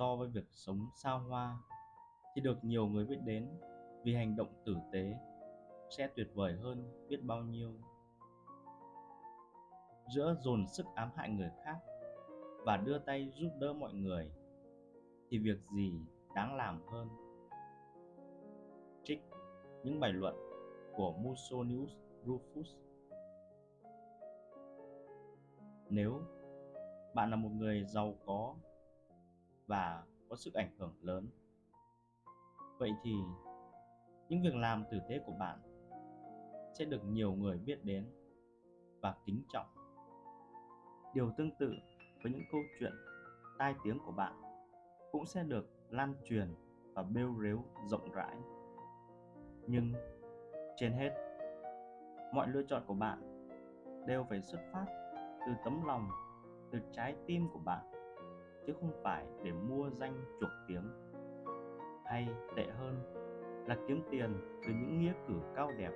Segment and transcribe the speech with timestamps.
[0.00, 1.58] so với việc sống xa hoa,
[2.34, 3.48] thì được nhiều người biết đến
[4.04, 5.16] vì hành động tử tế
[5.90, 7.72] sẽ tuyệt vời hơn biết bao nhiêu.
[10.14, 11.78] Giữa dồn sức ám hại người khác
[12.64, 14.30] và đưa tay giúp đỡ mọi người,
[15.30, 15.92] thì việc gì
[16.34, 17.08] đáng làm hơn?
[19.04, 19.22] Trích
[19.84, 20.34] những bài luận
[20.96, 21.90] của Musonius
[22.24, 22.76] Rufus.
[25.88, 26.20] Nếu
[27.14, 28.54] bạn là một người giàu có
[29.70, 31.28] và có sức ảnh hưởng lớn.
[32.78, 33.14] Vậy thì,
[34.28, 35.58] những việc làm tử tế của bạn
[36.78, 38.06] sẽ được nhiều người biết đến
[39.00, 39.66] và kính trọng.
[41.14, 41.72] Điều tương tự
[42.22, 42.92] với những câu chuyện
[43.58, 44.42] tai tiếng của bạn
[45.12, 46.54] cũng sẽ được lan truyền
[46.94, 48.36] và bêu rếu rộng rãi.
[49.66, 49.92] Nhưng
[50.76, 51.10] trên hết,
[52.32, 53.46] mọi lựa chọn của bạn
[54.06, 54.86] đều phải xuất phát
[55.46, 56.08] từ tấm lòng,
[56.72, 57.99] từ trái tim của bạn
[58.66, 60.90] chứ không phải để mua danh chuộc tiếng
[62.04, 62.94] hay tệ hơn
[63.66, 64.34] là kiếm tiền
[64.66, 65.90] từ những nghĩa cử cao đẹp